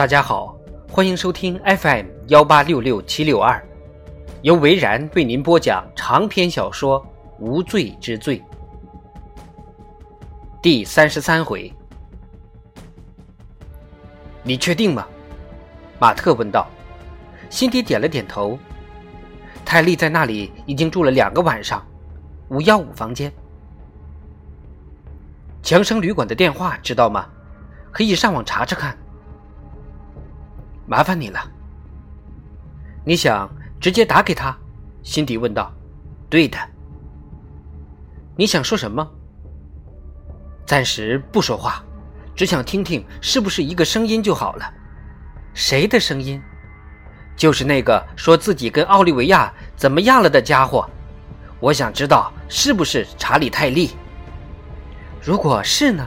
[0.00, 0.56] 大家好，
[0.90, 3.62] 欢迎收听 FM 幺八六六七六二，
[4.40, 6.98] 由维然为您播讲长篇小说
[7.38, 8.38] 《无罪之罪》
[10.62, 11.70] 第三十三回。
[14.42, 15.06] 你确定吗？
[15.98, 16.66] 马特问道。
[17.50, 18.58] 辛迪点了点头。
[19.66, 21.86] 泰利在那里已经住了两个晚上，
[22.48, 23.30] 五幺五房间。
[25.62, 27.26] 强生旅馆的电话知道吗？
[27.92, 28.96] 可以上网查查看。
[30.90, 31.38] 麻烦你了。
[33.04, 33.48] 你想
[33.78, 34.58] 直接打给他？
[35.04, 35.72] 辛迪问道。
[36.28, 36.58] 对的。
[38.34, 39.08] 你想说什么？
[40.66, 41.80] 暂时不说话，
[42.34, 44.74] 只想听听是不是一个声音就好了。
[45.54, 46.42] 谁的声音？
[47.36, 50.90] 就是那个说自己跟奥利维亚怎么样了的家伙。
[51.60, 53.92] 我想知道是不是查理泰利。
[55.22, 56.04] 如果是呢？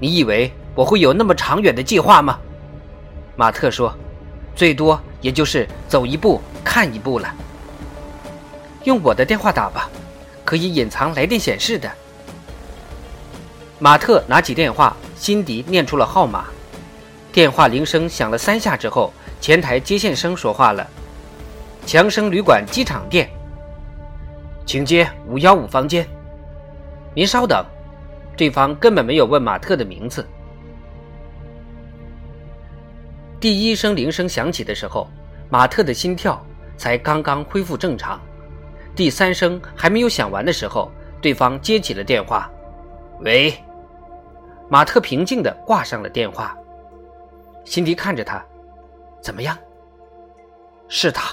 [0.00, 2.40] 你以为我会有那么长远的计划吗？
[3.36, 3.94] 马特说
[4.54, 7.34] ：“最多也就是走一步看一步了。
[8.84, 9.90] 用我的电话打吧，
[10.44, 11.90] 可以隐藏来电显示的。”
[13.80, 16.46] 马特拿起电话，辛迪念出了号码。
[17.32, 20.86] 电话铃声响了三下之后，前台接线生说话了
[21.84, 23.28] ：“强生旅馆机场店，
[24.64, 26.06] 请接五幺五房间。
[27.14, 27.64] 您稍等。”
[28.36, 30.26] 对方根本没有问马特的名字。
[33.44, 35.06] 第一声铃声响起的时候，
[35.50, 36.42] 马特的心跳
[36.78, 38.18] 才刚刚恢复正常。
[38.96, 42.50] 第三声还没有响完的时候，对方接起了电话。
[43.20, 43.52] 喂，
[44.70, 46.56] 马特平静的挂上了电话。
[47.66, 48.42] 辛迪看着他，
[49.20, 49.58] 怎么样？
[50.88, 51.30] 是他，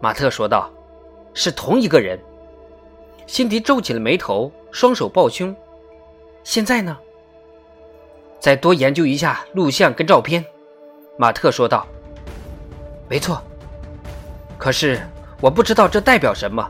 [0.00, 0.70] 马特说道。
[1.34, 2.16] 是同一个人。
[3.26, 5.52] 辛迪皱起了眉头，双手抱胸。
[6.44, 6.96] 现在呢？
[8.38, 10.44] 再多研究一下录像跟照片。
[11.20, 11.84] 马特说道
[13.10, 13.42] ：“没错，
[14.56, 15.04] 可是
[15.40, 16.64] 我不知道这代表什么。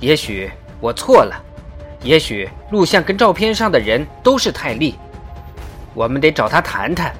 [0.00, 1.34] 也许我错了，
[2.02, 4.98] 也许录像跟照片上的人都是泰利。
[5.94, 7.14] 我们得找他谈谈，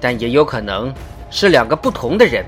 [0.00, 0.92] 但也有可能
[1.30, 2.44] 是两个不同的人。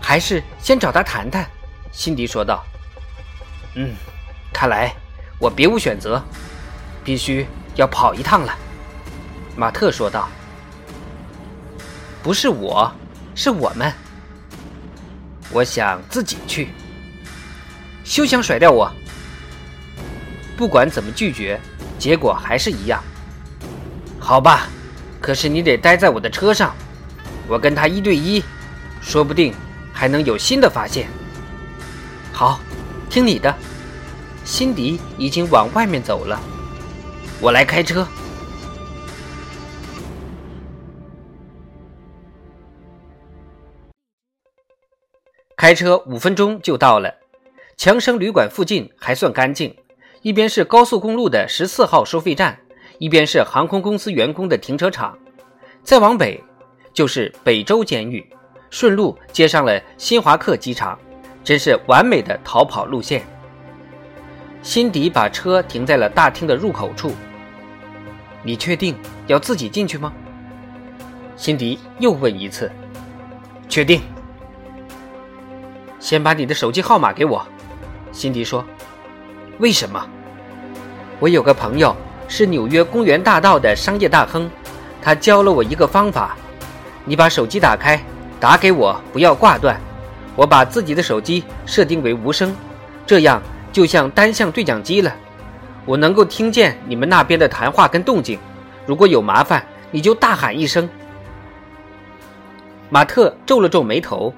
[0.00, 1.44] 还是先找他谈谈。”
[1.90, 2.64] 辛迪说道。
[3.74, 3.90] “嗯，
[4.52, 4.94] 看来
[5.40, 6.22] 我别无选择，
[7.02, 8.54] 必须要跑一趟了。”
[9.58, 10.28] 马特说道。
[12.22, 12.90] 不是我，
[13.34, 13.92] 是我们。
[15.50, 16.68] 我想自己去。
[18.04, 18.90] 休想甩掉我！
[20.56, 21.60] 不管怎么拒绝，
[21.98, 23.02] 结果还是一样。
[24.18, 24.66] 好吧，
[25.20, 26.74] 可是你得待在我的车上，
[27.46, 28.42] 我跟他一对一，
[29.00, 29.54] 说不定
[29.92, 31.08] 还能有新的发现。
[32.32, 32.60] 好，
[33.08, 33.54] 听你的。
[34.44, 36.40] 辛迪已经往外面走了，
[37.40, 38.06] 我来开车。
[45.68, 47.14] 开车五分钟就到了，
[47.76, 49.76] 强生旅馆附近还算干净，
[50.22, 52.58] 一边是高速公路的十四号收费站，
[52.96, 55.14] 一边是航空公司员工的停车场，
[55.82, 56.42] 再往北
[56.94, 58.26] 就是北州监狱，
[58.70, 60.98] 顺路接上了新华客机场，
[61.44, 63.22] 真是完美的逃跑路线。
[64.62, 67.12] 辛迪把车停在了大厅的入口处。
[68.42, 68.96] 你确定
[69.26, 70.14] 要自己进去吗？
[71.36, 72.72] 辛迪又问一次。
[73.68, 74.00] 确定。
[76.08, 77.46] 先把你的手机号码给我，
[78.12, 78.64] 辛迪说。
[79.58, 80.02] 为什么？
[81.20, 81.94] 我有个朋友
[82.28, 84.50] 是纽约公园大道的商业大亨，
[85.02, 86.34] 他教了我一个方法。
[87.04, 88.02] 你把手机打开，
[88.40, 89.78] 打给我，不要挂断。
[90.34, 92.56] 我把自己的手机设定为无声，
[93.06, 95.14] 这样就像单向对讲机了。
[95.84, 98.38] 我能够听见你们那边的谈话跟动静。
[98.86, 100.88] 如果有麻烦，你就大喊一声。
[102.88, 104.32] 马特皱了皱眉头。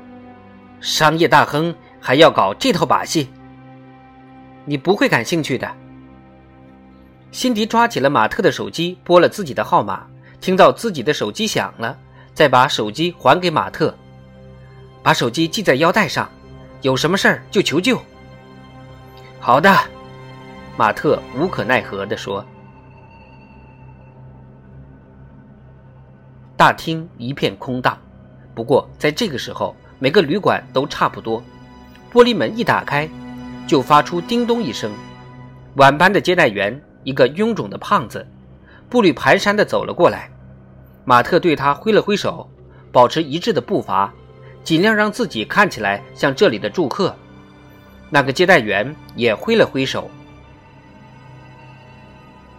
[0.80, 3.28] 商业大亨还要搞这套把戏，
[4.64, 5.70] 你不会感兴趣的。
[7.30, 10.06] 辛迪抓起了马特的手机，拨了自己的号码，
[10.40, 11.96] 听到自己的手机响了，
[12.32, 13.94] 再把手机还给马特，
[15.02, 16.28] 把手机系在腰带上，
[16.80, 18.00] 有什么事儿就求救。
[19.38, 19.70] 好的，
[20.78, 22.44] 马特无可奈何地说。
[26.56, 27.98] 大厅一片空荡，
[28.54, 29.76] 不过在这个时候。
[30.02, 31.44] 每个旅馆都差不多，
[32.10, 33.06] 玻璃门一打开，
[33.66, 34.90] 就发出叮咚一声。
[35.76, 38.26] 晚班的接待员，一个臃肿的胖子，
[38.88, 40.30] 步履蹒跚地走了过来。
[41.04, 42.50] 马特对他挥了挥手，
[42.90, 44.10] 保持一致的步伐，
[44.64, 47.14] 尽量让自己看起来像这里的住客。
[48.08, 50.10] 那个接待员也挥了挥手。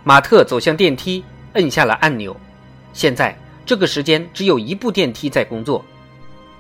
[0.04, 1.24] 马特走向电梯，
[1.54, 2.38] 摁下了按钮。
[2.94, 3.36] 现在
[3.66, 5.84] 这个时间只有一部电梯在工作。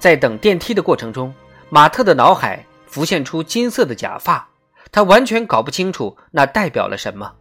[0.01, 1.31] 在等电梯的过程中，
[1.69, 4.49] 马特的脑海浮现出金色的假发，
[4.91, 7.31] 他完全搞不清楚那代表了什么。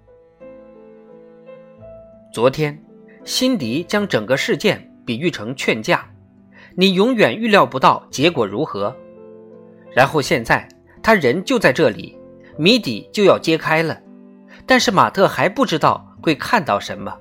[2.31, 2.79] 昨天，
[3.25, 6.07] 辛迪将整个事件比喻成劝架，
[6.75, 8.95] 你永远预料不到结果如何。
[9.91, 10.69] 然后现在，
[11.03, 12.15] 他人就在这里，
[12.59, 13.99] 谜底就要揭开了，
[14.67, 17.17] 但是马特还不知道会看到什么。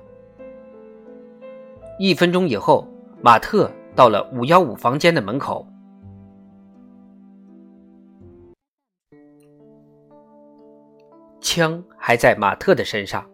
[1.98, 2.86] 一分钟以后，
[3.22, 5.66] 马特到了五幺五房间的门口，
[11.40, 13.28] 枪还在马特的身上，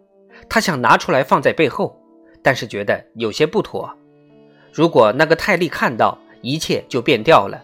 [0.49, 1.95] 他想拿出来放在背后，
[2.41, 3.89] 但是觉得有些不妥。
[4.73, 7.63] 如果那个泰利看到，一切就变掉了。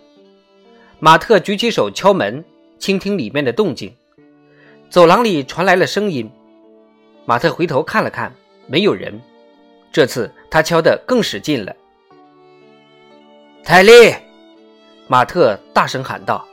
[1.00, 2.44] 马特举起手敲门，
[2.78, 3.94] 倾听里面的动静。
[4.90, 6.32] 走廊里传来了声音，
[7.26, 8.32] 马特回头看了看，
[8.68, 9.20] 没有人。
[9.92, 11.76] 这次他敲得更使劲了。
[13.66, 14.14] 泰利，
[15.08, 16.46] 马特大声喊道：“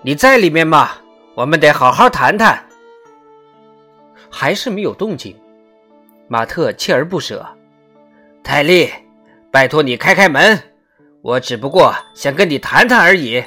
[0.00, 0.92] 你在里面吗？
[1.34, 2.66] 我们得好好谈谈。”
[4.30, 5.38] 还是没有动静。
[6.26, 7.46] 马特锲而不舍
[8.42, 8.90] ：“泰利，
[9.52, 10.58] 拜托你开开门，
[11.20, 13.44] 我只不过想跟你谈谈而已。”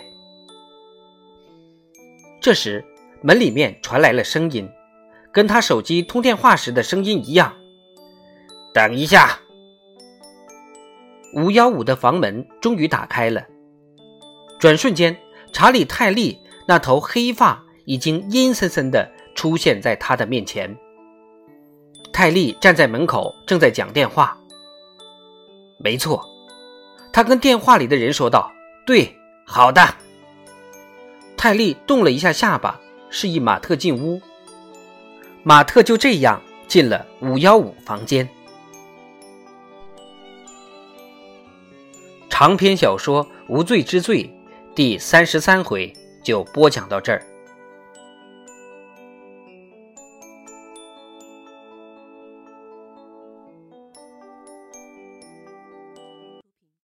[2.40, 2.86] 这时，
[3.24, 4.70] 门里面传来了声音，
[5.32, 7.52] 跟他手机通电话时的声音一样。
[8.72, 9.40] 等一下，
[11.34, 13.44] 五幺五的房门终于打开了。
[14.60, 15.18] 转瞬间，
[15.52, 20.78] 查理·泰利那头黑发已经阴森森的出现在他的面前。
[22.14, 24.38] 泰利站在门口，正在讲电话。
[25.80, 26.24] 没错，
[27.12, 28.52] 他跟电话里的人说道
[28.86, 29.82] ：“对，好的。”
[31.36, 32.80] 泰利动了一下下巴，
[33.10, 34.22] 示意马特进屋。
[35.42, 38.30] 马特就这样进了五幺五房间。
[42.42, 44.24] 长篇小说《无罪之罪》
[44.74, 45.94] 第三十三回
[46.24, 47.24] 就播讲到这儿。